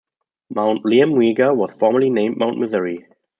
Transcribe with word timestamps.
Mount 0.49 0.83
Liamuiga 0.83 1.55
was 1.55 1.75
formerly 1.75 2.09
named 2.09 2.37
Mount 2.39 2.57
Misery. 2.57 3.05